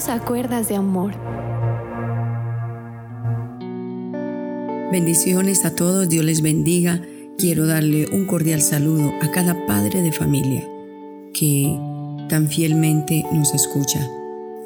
Solo 0.00 0.14
a 0.14 0.24
cuerdas 0.24 0.68
de 0.68 0.76
amor. 0.76 1.12
Bendiciones 4.90 5.66
a 5.66 5.74
todos, 5.74 6.08
Dios 6.08 6.24
les 6.24 6.40
bendiga. 6.40 7.02
Quiero 7.36 7.66
darle 7.66 8.08
un 8.10 8.24
cordial 8.24 8.62
saludo 8.62 9.12
a 9.20 9.30
cada 9.30 9.66
padre 9.66 10.00
de 10.00 10.10
familia 10.10 10.66
que 11.34 11.78
tan 12.30 12.48
fielmente 12.48 13.26
nos 13.30 13.52
escucha, 13.52 14.00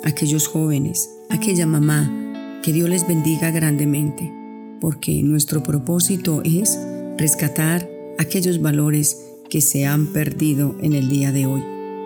aquellos 0.04 0.46
jóvenes, 0.46 1.10
aquella 1.30 1.66
mamá, 1.66 2.60
que 2.62 2.72
Dios 2.72 2.88
les 2.88 3.06
bendiga 3.06 3.50
grandemente, 3.50 4.32
porque 4.80 5.20
nuestro 5.24 5.64
propósito 5.64 6.42
es 6.44 6.78
rescatar 7.18 7.88
aquellos 8.18 8.62
valores 8.62 9.20
que 9.50 9.60
se 9.60 9.84
han 9.84 10.12
perdido 10.12 10.76
en 10.80 10.92
el 10.92 11.08
día 11.08 11.32
de 11.32 11.46
hoy. 11.46 11.62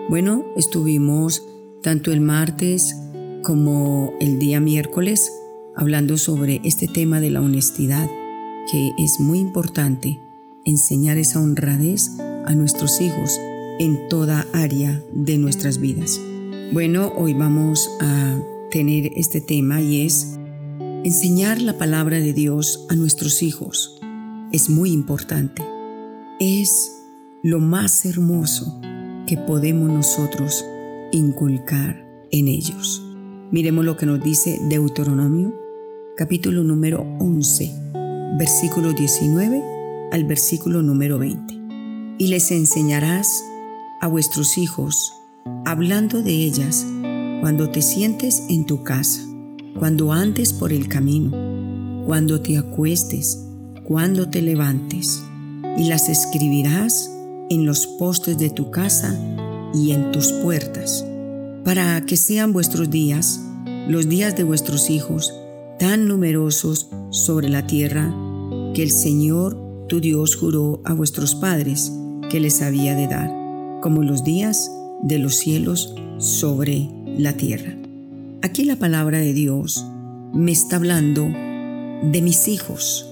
Bueno, 0.09 0.45
estuvimos 0.57 1.43
tanto 1.83 2.11
el 2.11 2.21
martes 2.21 2.95
como 3.43 4.13
el 4.19 4.39
día 4.39 4.59
miércoles 4.59 5.31
hablando 5.75 6.17
sobre 6.17 6.61
este 6.63 6.87
tema 6.87 7.21
de 7.21 7.29
la 7.29 7.41
honestidad, 7.41 8.09
que 8.71 8.91
es 8.97 9.19
muy 9.19 9.39
importante 9.39 10.19
enseñar 10.65 11.17
esa 11.17 11.39
honradez 11.39 12.11
a 12.45 12.53
nuestros 12.53 12.99
hijos 13.01 13.39
en 13.79 14.07
toda 14.09 14.45
área 14.53 15.01
de 15.13 15.37
nuestras 15.37 15.79
vidas. 15.79 16.19
Bueno, 16.73 17.13
hoy 17.15 17.33
vamos 17.33 17.89
a 18.01 18.39
tener 18.69 19.11
este 19.15 19.41
tema 19.41 19.81
y 19.81 20.05
es 20.05 20.37
enseñar 21.03 21.61
la 21.61 21.77
palabra 21.77 22.19
de 22.19 22.33
Dios 22.33 22.85
a 22.89 22.95
nuestros 22.95 23.41
hijos. 23.41 23.99
Es 24.51 24.69
muy 24.69 24.91
importante. 24.91 25.63
Es 26.39 27.03
lo 27.41 27.59
más 27.59 28.05
hermoso 28.05 28.79
que 29.25 29.37
podemos 29.37 29.89
nosotros 29.89 30.65
inculcar 31.11 32.05
en 32.31 32.47
ellos. 32.47 33.08
Miremos 33.51 33.83
lo 33.83 33.97
que 33.97 34.05
nos 34.05 34.21
dice 34.21 34.59
Deuteronomio, 34.69 35.55
capítulo 36.15 36.63
número 36.63 37.01
11, 37.19 37.71
versículo 38.37 38.93
19 38.93 40.09
al 40.11 40.23
versículo 40.25 40.83
número 40.83 41.17
20. 41.17 41.57
Y 42.19 42.27
les 42.27 42.51
enseñarás 42.51 43.43
a 44.01 44.07
vuestros 44.07 44.59
hijos, 44.59 45.13
hablando 45.65 46.21
de 46.21 46.31
ellas, 46.31 46.85
cuando 47.41 47.71
te 47.71 47.81
sientes 47.81 48.43
en 48.49 48.67
tu 48.67 48.83
casa, 48.83 49.23
cuando 49.79 50.13
andes 50.13 50.53
por 50.53 50.71
el 50.71 50.87
camino, 50.87 51.31
cuando 52.05 52.41
te 52.41 52.55
acuestes, 52.55 53.47
cuando 53.83 54.29
te 54.29 54.43
levantes, 54.43 55.23
y 55.75 55.85
las 55.85 56.07
escribirás 56.07 57.09
en 57.49 57.65
los 57.65 57.87
postes 57.87 58.37
de 58.37 58.51
tu 58.51 58.69
casa 58.69 59.17
y 59.73 59.91
en 59.93 60.11
tus 60.11 60.33
puertas, 60.33 61.03
para 61.63 62.05
que 62.05 62.17
sean 62.17 62.53
vuestros 62.53 62.89
días, 62.89 63.41
los 63.87 64.07
días 64.07 64.35
de 64.35 64.43
vuestros 64.43 64.89
hijos, 64.89 65.33
tan 65.79 66.07
numerosos 66.07 66.89
sobre 67.11 67.49
la 67.49 67.65
tierra, 67.67 68.13
que 68.73 68.83
el 68.83 68.91
Señor 68.91 69.57
tu 69.87 69.99
Dios 69.99 70.35
juró 70.35 70.81
a 70.85 70.93
vuestros 70.93 71.35
padres 71.35 71.91
que 72.29 72.39
les 72.39 72.61
había 72.61 72.95
de 72.95 73.07
dar, 73.07 73.31
como 73.81 74.03
los 74.03 74.23
días 74.23 74.71
de 75.01 75.17
los 75.17 75.35
cielos 75.35 75.95
sobre 76.17 76.89
la 77.17 77.33
tierra. 77.33 77.75
Aquí 78.41 78.63
la 78.63 78.75
palabra 78.75 79.19
de 79.19 79.33
Dios 79.33 79.85
me 80.33 80.51
está 80.51 80.75
hablando 80.75 81.23
de 81.23 82.21
mis 82.21 82.47
hijos. 82.47 83.09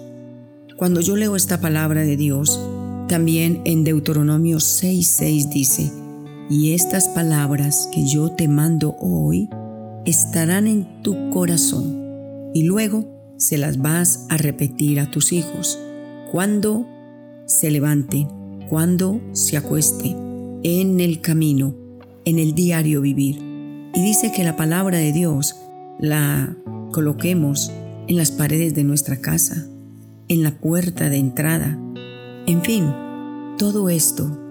Cuando 0.77 1.01
yo 1.01 1.15
leo 1.15 1.35
esta 1.35 1.59
palabra 1.59 2.01
de 2.01 2.15
Dios, 2.15 2.59
también 3.07 3.61
en 3.65 3.83
Deuteronomio 3.83 4.57
6:6 4.57 5.49
dice, 5.49 5.91
y 6.49 6.73
estas 6.73 7.09
palabras 7.09 7.89
que 7.91 8.05
yo 8.05 8.31
te 8.31 8.47
mando 8.47 8.95
hoy 8.99 9.49
estarán 10.05 10.67
en 10.67 11.01
tu 11.03 11.29
corazón 11.29 12.51
y 12.53 12.63
luego 12.63 13.05
se 13.37 13.57
las 13.57 13.79
vas 13.79 14.25
a 14.29 14.37
repetir 14.37 14.99
a 14.99 15.11
tus 15.11 15.33
hijos 15.33 15.79
cuando 16.31 16.85
se 17.45 17.69
levante, 17.69 18.27
cuando 18.69 19.21
se 19.33 19.57
acueste, 19.57 20.15
en 20.63 20.99
el 20.99 21.21
camino, 21.21 21.75
en 22.25 22.39
el 22.39 22.53
diario 22.55 23.01
vivir. 23.01 23.37
Y 23.93 24.01
dice 24.01 24.31
que 24.31 24.43
la 24.43 24.55
palabra 24.55 24.97
de 24.97 25.13
Dios 25.13 25.55
la 25.99 26.55
coloquemos 26.91 27.71
en 28.07 28.17
las 28.17 28.31
paredes 28.31 28.73
de 28.73 28.83
nuestra 28.83 29.17
casa, 29.17 29.67
en 30.27 30.43
la 30.43 30.51
puerta 30.51 31.09
de 31.09 31.17
entrada, 31.17 31.77
en 32.47 32.61
fin, 32.61 32.93
todo 33.57 33.89
esto 33.89 34.46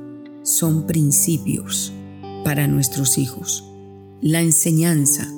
son 0.46 0.86
principios 0.86 1.92
para 2.44 2.68
nuestros 2.68 3.18
hijos. 3.18 3.68
La 4.22 4.40
enseñanza 4.40 5.28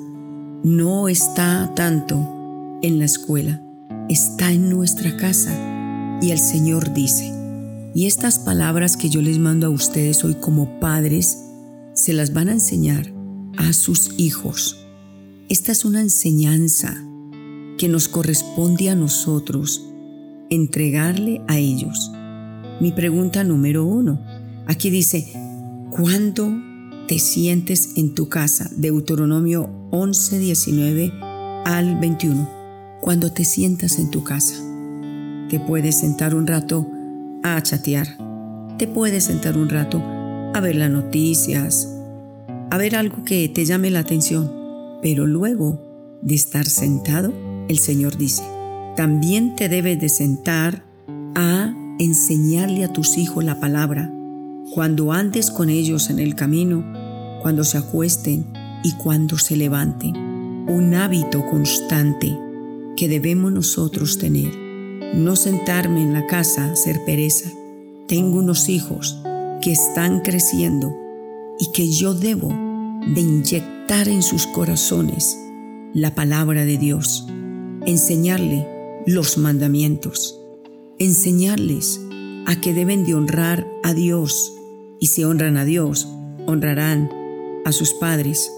no 0.63 1.09
está 1.09 1.73
tanto 1.75 2.77
en 2.83 2.99
la 2.99 3.05
escuela, 3.05 3.59
está 4.07 4.51
en 4.51 4.69
nuestra 4.69 5.17
casa. 5.17 5.51
Y 6.21 6.29
el 6.29 6.37
Señor 6.37 6.93
dice, 6.93 7.33
y 7.95 8.05
estas 8.05 8.37
palabras 8.37 8.97
que 8.97 9.09
yo 9.09 9.21
les 9.23 9.39
mando 9.39 9.65
a 9.65 9.71
ustedes 9.71 10.23
hoy 10.23 10.35
como 10.35 10.79
padres, 10.79 11.39
se 11.93 12.13
las 12.13 12.31
van 12.31 12.49
a 12.49 12.53
enseñar 12.53 13.11
a 13.57 13.73
sus 13.73 14.11
hijos. 14.17 14.85
Esta 15.49 15.71
es 15.71 15.85
una 15.85 16.01
enseñanza 16.01 16.95
que 17.79 17.87
nos 17.87 18.09
corresponde 18.09 18.91
a 18.91 18.95
nosotros 18.95 19.89
entregarle 20.51 21.41
a 21.47 21.57
ellos. 21.57 22.11
Mi 22.79 22.91
pregunta 22.91 23.43
número 23.43 23.85
uno. 23.85 24.21
Aquí 24.69 24.91
dice, 24.91 25.33
¿cuándo 25.89 26.47
te 27.07 27.17
sientes 27.17 27.93
en 27.95 28.13
tu 28.13 28.29
casa? 28.29 28.69
Deuteronomio 28.77 29.67
11, 29.89 30.37
19 30.37 31.11
al 31.65 31.99
21. 31.99 32.47
Cuando 33.01 33.31
te 33.31 33.45
sientas 33.45 33.97
en 33.97 34.11
tu 34.11 34.23
casa, 34.23 34.53
te 35.49 35.59
puedes 35.59 35.95
sentar 35.95 36.35
un 36.35 36.45
rato 36.45 36.87
a 37.41 37.59
chatear. 37.63 38.15
Te 38.77 38.85
puedes 38.85 39.23
sentar 39.23 39.57
un 39.57 39.69
rato 39.69 40.03
a 40.53 40.59
ver 40.61 40.75
las 40.75 40.91
noticias, 40.91 41.91
a 42.69 42.77
ver 42.77 42.95
algo 42.95 43.23
que 43.23 43.49
te 43.49 43.65
llame 43.65 43.89
la 43.89 44.01
atención. 44.01 44.51
Pero 45.01 45.25
luego 45.25 46.19
de 46.21 46.35
estar 46.35 46.67
sentado, 46.67 47.33
el 47.69 47.79
Señor 47.79 48.17
dice, 48.17 48.43
también 48.95 49.55
te 49.55 49.67
debes 49.67 49.99
de 49.99 50.09
sentar 50.09 50.85
a 51.33 51.73
enseñarle 51.97 52.83
a 52.83 52.93
tus 52.93 53.17
hijos 53.17 53.43
la 53.43 53.59
palabra, 53.59 54.13
cuando 54.73 55.11
andes 55.11 55.51
con 55.51 55.69
ellos 55.69 56.09
en 56.09 56.19
el 56.19 56.35
camino, 56.35 56.83
cuando 57.41 57.63
se 57.63 57.77
acuesten 57.77 58.45
y 58.83 58.93
cuando 58.93 59.37
se 59.37 59.55
levanten. 59.55 60.15
Un 60.67 60.93
hábito 60.93 61.45
constante 61.49 62.37
que 62.95 63.07
debemos 63.07 63.51
nosotros 63.51 64.17
tener. 64.17 64.53
No 65.15 65.35
sentarme 65.35 66.01
en 66.01 66.13
la 66.13 66.27
casa, 66.27 66.75
ser 66.75 67.03
pereza. 67.05 67.49
Tengo 68.07 68.39
unos 68.39 68.69
hijos 68.69 69.17
que 69.61 69.71
están 69.71 70.21
creciendo 70.21 70.93
y 71.59 71.71
que 71.71 71.89
yo 71.91 72.13
debo 72.13 72.49
de 73.13 73.21
inyectar 73.21 74.07
en 74.07 74.21
sus 74.21 74.45
corazones 74.47 75.37
la 75.93 76.13
palabra 76.13 76.65
de 76.65 76.77
Dios, 76.77 77.27
enseñarle 77.85 78.67
los 79.07 79.37
mandamientos 79.37 80.39
enseñarles 80.99 82.01
a 82.45 82.59
que 82.59 82.73
deben 82.73 83.05
de 83.05 83.15
honrar 83.15 83.65
a 83.83 83.93
Dios 83.93 84.53
y 84.99 85.07
si 85.07 85.23
honran 85.23 85.57
a 85.57 85.65
Dios, 85.65 86.07
honrarán 86.45 87.09
a 87.65 87.71
sus 87.71 87.93
padres. 87.93 88.51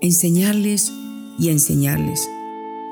Enseñarles 0.00 0.92
y 1.38 1.48
enseñarles, 1.48 2.28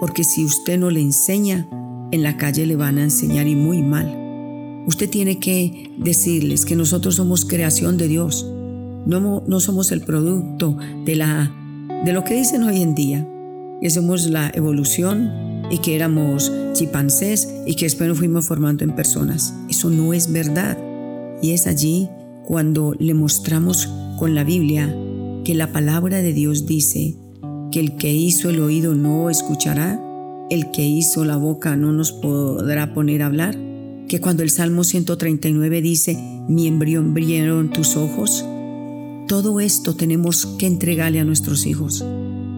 porque 0.01 0.25
si 0.25 0.45
usted 0.45 0.79
no 0.79 0.91
le 0.91 1.01
enseña, 1.01 1.69
en 2.11 2.23
la 2.23 2.37
calle 2.37 2.67
le 2.67 2.77
van 2.77 2.99
a 2.99 3.05
enseñar 3.05 3.47
y 3.47 3.57
muy 3.57 3.83
mal. 3.83 4.19
Usted 4.87 5.09
tiene 5.09 5.39
que 5.39 5.91
decirles 5.99 6.65
que 6.65 6.77
nosotros 6.77 7.17
somos 7.17 7.45
creación 7.45 7.97
de 7.97 8.09
Dios, 8.09 8.47
no, 9.07 9.43
no 9.47 9.61
somos 9.61 9.93
el 9.93 10.03
producto 10.03 10.77
de, 11.05 11.17
la, 11.17 11.53
de 12.05 12.13
lo 12.13 12.25
que 12.25 12.35
dicen 12.35 12.63
hoy 12.65 12.83
en 12.83 12.95
día, 12.95 13.29
que 13.81 13.91
somos 13.91 14.27
la 14.27 14.51
evolución 14.55 15.31
y 15.71 15.79
que 15.79 15.95
éramos 15.95 16.53
chimpancés 16.73 17.49
y 17.67 17.75
que 17.77 17.87
después 17.87 18.09
nos 18.09 18.19
fuimos 18.19 18.47
formando 18.47 18.85
en 18.85 18.95
personas. 18.95 19.55
Eso 19.69 19.91
no 19.91 20.13
es 20.13 20.31
verdad. 20.31 20.79
Y 21.41 21.53
es 21.53 21.67
allí 21.67 22.09
cuando 22.47 22.95
le 22.99 23.15
mostramos 23.15 23.89
con 24.19 24.35
la 24.35 24.45
Biblia 24.45 24.95
que 25.45 25.55
la 25.55 25.73
palabra 25.73 26.23
de 26.23 26.33
Dios 26.33 26.67
dice 26.67 27.17
que 27.71 27.81
el 27.81 27.97
que 27.97 28.13
hizo 28.13 28.51
el 28.51 28.61
oído 28.61 28.95
no 28.95 29.31
escuchará, 29.31 30.01
el 30.51 30.71
que 30.71 30.85
hizo 30.87 31.25
la 31.25 31.37
boca 31.37 31.77
no 31.77 31.93
nos 31.93 32.13
podrá 32.13 32.93
poner 32.95 33.23
a 33.23 33.27
hablar, 33.27 33.57
que 34.09 34.21
cuando 34.21 34.43
el 34.43 34.51
Salmo 34.51 34.85
139 34.85 35.81
dice, 35.81 36.19
mi 36.49 36.67
embrión 36.67 37.15
brillaron 37.15 37.71
tus 37.71 37.97
ojos, 37.97 38.45
todo 39.27 39.61
esto 39.61 39.97
tenemos 39.97 40.45
que 40.59 40.67
entregarle 40.67 41.21
a 41.21 41.25
nuestros 41.25 41.65
hijos. 41.65 42.05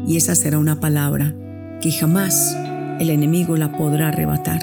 Y 0.06 0.16
esa 0.16 0.34
será 0.34 0.58
una 0.58 0.80
palabra 0.80 1.34
que 1.80 1.92
jamás 1.92 2.56
el 2.98 3.10
enemigo 3.10 3.56
la 3.56 3.76
podrá 3.76 4.08
arrebatar. 4.08 4.60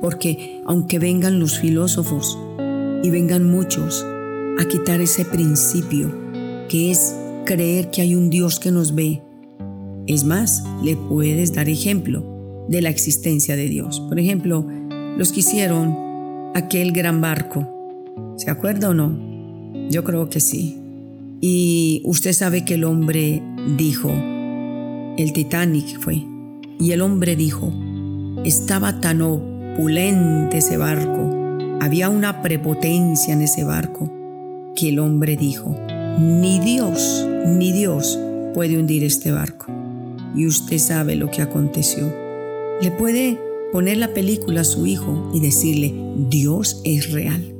Porque 0.00 0.60
aunque 0.66 0.98
vengan 0.98 1.40
los 1.40 1.58
filósofos 1.58 2.38
y 3.02 3.10
vengan 3.10 3.50
muchos 3.50 4.04
a 4.58 4.64
quitar 4.66 5.00
ese 5.00 5.24
principio 5.24 6.14
que 6.68 6.90
es 6.90 7.14
creer 7.44 7.90
que 7.90 8.02
hay 8.02 8.14
un 8.14 8.30
Dios 8.30 8.60
que 8.60 8.70
nos 8.70 8.94
ve, 8.94 9.22
Es 10.06 10.24
más, 10.24 10.64
le 10.82 10.96
puedes 10.96 11.52
dar 11.52 11.68
ejemplo 11.68 12.64
de 12.68 12.82
la 12.82 12.88
existencia 12.88 13.54
de 13.56 13.68
Dios. 13.68 14.00
Por 14.00 14.18
ejemplo, 14.18 14.66
los 15.16 15.30
que 15.30 15.40
hicieron 15.40 15.96
aquel 16.54 16.92
gran 16.92 17.20
barco. 17.20 17.68
¿Se 18.36 18.50
acuerda 18.50 18.90
o 18.90 18.94
no? 18.94 19.16
Yo 19.90 20.02
creo 20.04 20.28
que 20.28 20.40
sí. 20.40 20.78
Y 21.40 22.02
usted 22.04 22.32
sabe 22.32 22.64
que 22.64 22.74
el 22.74 22.84
hombre 22.84 23.42
dijo, 23.76 24.10
el 24.10 25.32
Titanic 25.32 25.98
fue, 25.98 26.24
y 26.78 26.92
el 26.92 27.00
hombre 27.00 27.36
dijo, 27.36 27.72
estaba 28.44 29.00
tan 29.00 29.22
opulente 29.22 30.58
ese 30.58 30.76
barco, 30.76 31.30
había 31.80 32.08
una 32.08 32.42
prepotencia 32.42 33.34
en 33.34 33.42
ese 33.42 33.64
barco, 33.64 34.12
que 34.74 34.88
el 34.90 34.98
hombre 34.98 35.36
dijo, 35.36 35.76
ni 36.18 36.60
Dios, 36.60 37.26
ni 37.46 37.72
Dios 37.72 38.18
puede 38.54 38.78
hundir 38.78 39.04
este 39.04 39.32
barco. 39.32 39.66
Y 40.34 40.46
usted 40.46 40.78
sabe 40.78 41.16
lo 41.16 41.30
que 41.30 41.42
aconteció. 41.42 42.12
Le 42.80 42.90
puede 42.90 43.38
poner 43.72 43.96
la 43.96 44.14
película 44.14 44.62
a 44.62 44.64
su 44.64 44.86
hijo 44.86 45.30
y 45.34 45.40
decirle, 45.40 45.94
Dios 46.28 46.80
es 46.84 47.10
real. 47.12 47.54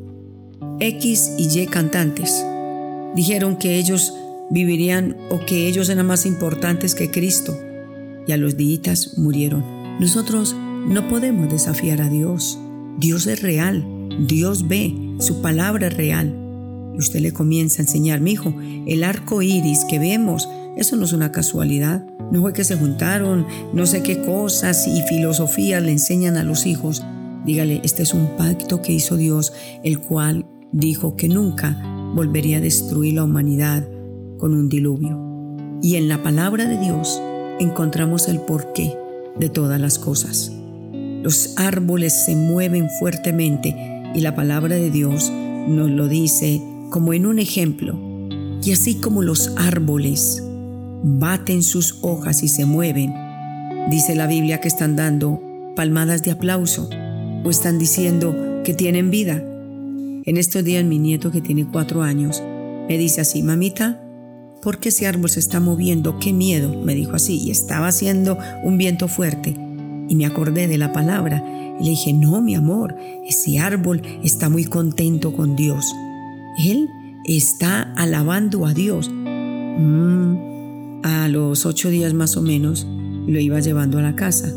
X 0.80 1.32
y 1.38 1.60
Y 1.60 1.66
cantantes 1.66 2.44
dijeron 3.14 3.56
que 3.56 3.78
ellos 3.78 4.12
vivirían 4.50 5.16
o 5.30 5.40
que 5.40 5.68
ellos 5.68 5.88
eran 5.88 6.06
más 6.06 6.26
importantes 6.26 6.94
que 6.94 7.10
Cristo 7.10 7.56
y 8.26 8.32
a 8.32 8.36
los 8.36 8.56
días 8.56 9.16
murieron. 9.16 9.64
Nosotros 10.00 10.54
no 10.86 11.08
podemos 11.08 11.50
desafiar 11.50 12.02
a 12.02 12.08
Dios. 12.08 12.58
Dios 12.98 13.26
es 13.26 13.42
real, 13.42 13.86
Dios 14.26 14.68
ve, 14.68 14.94
su 15.18 15.40
palabra 15.40 15.86
es 15.88 15.96
real. 15.96 16.41
Y 16.94 16.98
usted 16.98 17.20
le 17.20 17.32
comienza 17.32 17.80
a 17.80 17.84
enseñar, 17.84 18.20
mi 18.20 18.32
hijo, 18.32 18.54
el 18.86 19.04
arco 19.04 19.42
iris 19.42 19.84
que 19.88 19.98
vemos, 19.98 20.48
eso 20.76 20.96
no 20.96 21.04
es 21.04 21.12
una 21.12 21.32
casualidad. 21.32 22.04
No 22.30 22.40
fue 22.40 22.52
que 22.52 22.64
se 22.64 22.76
juntaron, 22.76 23.46
no 23.72 23.86
sé 23.86 24.02
qué 24.02 24.22
cosas 24.22 24.86
y 24.86 25.02
filosofías 25.02 25.82
le 25.82 25.92
enseñan 25.92 26.36
a 26.36 26.44
los 26.44 26.66
hijos. 26.66 27.04
Dígale, 27.44 27.80
este 27.84 28.02
es 28.02 28.14
un 28.14 28.36
pacto 28.36 28.80
que 28.80 28.92
hizo 28.92 29.16
Dios, 29.16 29.52
el 29.84 29.98
cual 30.00 30.46
dijo 30.72 31.16
que 31.16 31.28
nunca 31.28 31.76
volvería 32.14 32.58
a 32.58 32.60
destruir 32.60 33.14
la 33.14 33.24
humanidad 33.24 33.86
con 34.38 34.54
un 34.54 34.68
diluvio. 34.68 35.20
Y 35.82 35.96
en 35.96 36.08
la 36.08 36.22
palabra 36.22 36.66
de 36.66 36.78
Dios 36.78 37.20
encontramos 37.58 38.28
el 38.28 38.40
porqué 38.40 38.96
de 39.38 39.48
todas 39.48 39.80
las 39.80 39.98
cosas. 39.98 40.52
Los 41.22 41.54
árboles 41.56 42.12
se 42.24 42.34
mueven 42.34 42.88
fuertemente 42.98 43.76
y 44.14 44.20
la 44.20 44.34
palabra 44.34 44.76
de 44.76 44.90
Dios 44.90 45.30
nos 45.68 45.90
lo 45.90 46.08
dice 46.08 46.60
como 46.92 47.14
en 47.14 47.26
un 47.26 47.40
ejemplo. 47.40 47.98
Y 48.62 48.70
así 48.70 48.96
como 48.96 49.22
los 49.22 49.52
árboles 49.56 50.44
baten 51.02 51.64
sus 51.64 51.98
hojas 52.02 52.44
y 52.44 52.48
se 52.48 52.64
mueven, 52.64 53.12
dice 53.90 54.14
la 54.14 54.28
Biblia 54.28 54.60
que 54.60 54.68
están 54.68 54.94
dando 54.94 55.42
palmadas 55.74 56.22
de 56.22 56.30
aplauso 56.30 56.88
o 57.44 57.50
están 57.50 57.80
diciendo 57.80 58.60
que 58.62 58.74
tienen 58.74 59.10
vida. 59.10 59.42
En 60.24 60.36
estos 60.36 60.62
días 60.62 60.84
mi 60.84 61.00
nieto 61.00 61.32
que 61.32 61.40
tiene 61.40 61.66
cuatro 61.66 62.02
años 62.02 62.40
me 62.88 62.98
dice 62.98 63.22
así, 63.22 63.42
mamita, 63.42 64.00
¿por 64.60 64.78
qué 64.78 64.90
ese 64.90 65.08
árbol 65.08 65.30
se 65.30 65.40
está 65.40 65.58
moviendo? 65.58 66.18
¡Qué 66.20 66.32
miedo! 66.32 66.78
Me 66.82 66.94
dijo 66.94 67.16
así 67.16 67.40
y 67.42 67.50
estaba 67.50 67.88
haciendo 67.88 68.38
un 68.62 68.76
viento 68.76 69.08
fuerte 69.08 69.56
y 70.08 70.14
me 70.14 70.26
acordé 70.26 70.68
de 70.68 70.78
la 70.78 70.92
palabra. 70.92 71.42
Y 71.80 71.84
le 71.84 71.90
dije, 71.90 72.12
no, 72.12 72.42
mi 72.42 72.54
amor, 72.54 72.94
ese 73.26 73.58
árbol 73.58 74.02
está 74.22 74.50
muy 74.50 74.66
contento 74.66 75.32
con 75.32 75.56
Dios. 75.56 75.84
Él 76.58 76.88
está 77.24 77.82
alabando 77.96 78.66
a 78.66 78.74
Dios. 78.74 79.10
Mm, 79.10 81.00
a 81.02 81.28
los 81.28 81.66
ocho 81.66 81.90
días 81.90 82.14
más 82.14 82.36
o 82.36 82.42
menos 82.42 82.86
lo 83.26 83.40
iba 83.40 83.60
llevando 83.60 83.98
a 83.98 84.02
la 84.02 84.16
casa. 84.16 84.52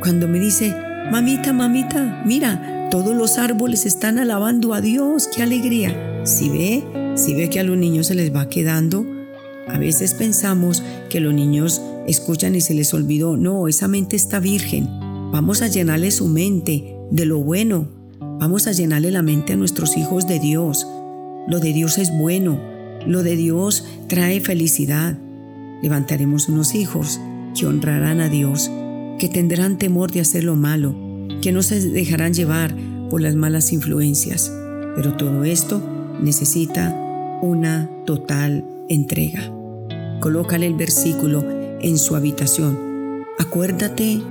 Cuando 0.00 0.28
me 0.28 0.38
dice, 0.38 0.74
mamita, 1.10 1.52
mamita, 1.52 2.22
mira, 2.26 2.88
todos 2.90 3.16
los 3.16 3.38
árboles 3.38 3.86
están 3.86 4.18
alabando 4.18 4.74
a 4.74 4.80
Dios, 4.80 5.28
qué 5.34 5.42
alegría. 5.42 6.22
Si 6.24 6.48
ve, 6.48 6.84
si 7.16 7.34
ve 7.34 7.50
que 7.50 7.60
a 7.60 7.64
los 7.64 7.76
niños 7.76 8.06
se 8.08 8.14
les 8.14 8.34
va 8.34 8.48
quedando, 8.48 9.06
a 9.66 9.78
veces 9.78 10.14
pensamos 10.14 10.82
que 11.08 11.20
los 11.20 11.32
niños 11.32 11.80
escuchan 12.06 12.54
y 12.54 12.60
se 12.60 12.74
les 12.74 12.92
olvidó. 12.92 13.36
No, 13.36 13.66
esa 13.68 13.88
mente 13.88 14.16
está 14.16 14.40
virgen. 14.40 14.88
Vamos 15.32 15.62
a 15.62 15.68
llenarle 15.68 16.10
su 16.10 16.28
mente 16.28 16.96
de 17.10 17.26
lo 17.26 17.38
bueno. 17.38 17.88
Vamos 18.20 18.66
a 18.66 18.72
llenarle 18.72 19.10
la 19.10 19.22
mente 19.22 19.54
a 19.54 19.56
nuestros 19.56 19.96
hijos 19.96 20.28
de 20.28 20.38
Dios. 20.38 20.86
Lo 21.46 21.60
de 21.60 21.72
Dios 21.72 21.98
es 21.98 22.16
bueno. 22.16 22.60
Lo 23.06 23.22
de 23.22 23.36
Dios 23.36 23.84
trae 24.08 24.40
felicidad 24.40 25.18
levantaremos 25.84 26.48
unos 26.48 26.74
hijos 26.74 27.20
que 27.54 27.66
honrarán 27.66 28.22
a 28.22 28.30
Dios, 28.30 28.70
que 29.18 29.28
tendrán 29.28 29.76
temor 29.76 30.10
de 30.10 30.20
hacer 30.20 30.42
lo 30.42 30.56
malo, 30.56 30.94
que 31.42 31.52
no 31.52 31.62
se 31.62 31.78
dejarán 31.90 32.32
llevar 32.32 32.74
por 33.10 33.20
las 33.20 33.34
malas 33.34 33.70
influencias. 33.70 34.50
Pero 34.96 35.14
todo 35.18 35.44
esto 35.44 35.82
necesita 36.22 36.88
una 37.42 37.90
total 38.06 38.64
entrega. 38.88 39.52
Colócale 40.20 40.66
el 40.66 40.74
versículo 40.74 41.44
en 41.82 41.98
su 41.98 42.16
habitación. 42.16 42.78
Acuérdate 43.38 44.22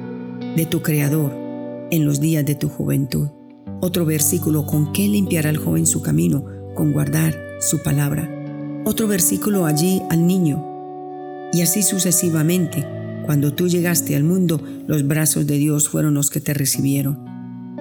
de 0.55 0.65
tu 0.65 0.81
Creador 0.81 1.31
en 1.91 2.03
los 2.03 2.19
días 2.19 2.47
de 2.47 2.55
tu 2.55 2.67
juventud. 2.67 3.27
Otro 3.79 4.05
versículo, 4.05 4.65
¿con 4.65 4.91
qué 4.91 5.07
limpiará 5.07 5.51
el 5.51 5.57
joven 5.57 5.85
su 5.85 6.01
camino? 6.01 6.45
Con 6.75 6.91
guardar 6.91 7.39
su 7.59 7.81
palabra. 7.81 8.29
Otro 8.85 9.07
versículo 9.07 9.65
allí 9.65 10.01
al 10.09 10.27
niño, 10.27 10.73
y 11.53 11.61
así 11.61 11.83
sucesivamente. 11.83 12.85
Cuando 13.25 13.53
tú 13.53 13.67
llegaste 13.67 14.15
al 14.15 14.23
mundo, 14.23 14.61
los 14.87 15.07
brazos 15.07 15.47
de 15.47 15.57
Dios 15.57 15.87
fueron 15.87 16.15
los 16.15 16.29
que 16.29 16.41
te 16.41 16.53
recibieron. 16.53 17.19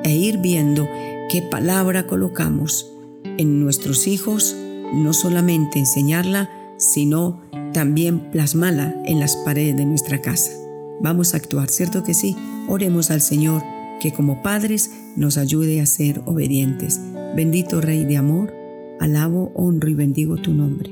E 0.05 0.15
ir 0.15 0.39
viendo 0.39 0.87
qué 1.31 1.43
palabra 1.43 2.07
colocamos 2.07 2.87
en 3.39 3.61
nuestros 3.61 4.07
hijos, 4.07 4.55
no 4.93 5.13
solamente 5.13 5.79
enseñarla, 5.79 6.51
sino 6.77 7.41
también 7.73 8.31
plasmarla 8.31 8.95
en 9.07 9.19
las 9.19 9.37
paredes 9.37 9.77
de 9.77 9.87
nuestra 9.87 10.21
casa. 10.21 10.51
Vamos 11.01 11.35
a 11.35 11.39
actuar, 11.39 11.71
¿cierto 11.71 12.05
que 12.05 12.15
sí? 12.15 12.37
Oremos 12.69 13.11
al 13.11 13.23
Señor 13.23 13.63
que 14.01 14.13
como 14.13 14.43
padres 14.43 14.91
nos 15.17 15.39
ayude 15.39 15.81
a 15.81 15.87
ser 15.87 16.21
obedientes. 16.27 17.01
Bendito 17.35 17.81
Rey 17.81 18.05
de 18.05 18.17
amor, 18.17 18.53
alabo, 19.03 19.53
honro 19.55 19.89
y 19.89 19.95
bendigo 19.95 20.37
tu 20.37 20.53
nombre. 20.53 20.91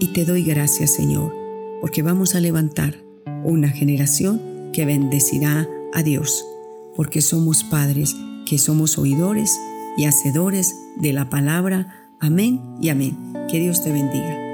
Y 0.00 0.12
te 0.12 0.24
doy 0.24 0.42
gracias, 0.42 0.94
Señor 0.94 1.38
porque 1.80 2.02
vamos 2.02 2.34
a 2.34 2.40
levantar 2.40 3.02
una 3.44 3.68
generación 3.68 4.40
que 4.72 4.84
bendecirá 4.84 5.68
a 5.92 6.02
Dios, 6.02 6.44
porque 6.96 7.20
somos 7.20 7.64
padres 7.64 8.16
que 8.46 8.58
somos 8.58 8.98
oidores 8.98 9.58
y 9.96 10.06
hacedores 10.06 10.74
de 10.96 11.12
la 11.12 11.28
palabra. 11.28 12.10
Amén 12.18 12.60
y 12.80 12.88
amén. 12.88 13.16
Que 13.50 13.60
Dios 13.60 13.82
te 13.82 13.92
bendiga. 13.92 14.47